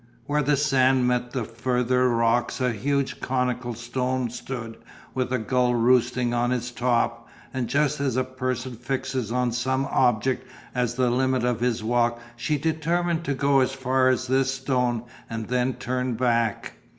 Where 0.25 0.41
the 0.41 0.57
sand 0.57 1.07
met 1.07 1.29
the 1.29 1.43
further 1.43 2.09
rocks 2.09 2.59
a 2.59 2.71
huge 2.71 3.19
conical 3.19 3.75
stone 3.75 4.31
stood 4.31 4.77
with 5.13 5.31
a 5.31 5.37
gull 5.37 5.75
roosting 5.75 6.33
on 6.33 6.51
its 6.51 6.71
top, 6.71 7.29
and 7.53 7.67
just 7.67 7.99
as 7.99 8.17
a 8.17 8.23
person 8.23 8.77
fixes 8.77 9.31
on 9.31 9.51
some 9.51 9.85
object 9.91 10.43
as 10.73 10.95
the 10.95 11.11
limit 11.11 11.43
of 11.45 11.59
his 11.59 11.83
walk 11.83 12.19
she 12.35 12.57
determined 12.57 13.23
to 13.25 13.35
go 13.35 13.59
as 13.59 13.73
far 13.73 14.09
as 14.09 14.25
this 14.25 14.51
stone 14.51 15.03
and 15.29 15.49
then 15.49 15.75
turn 15.75 16.15
back. 16.15 16.73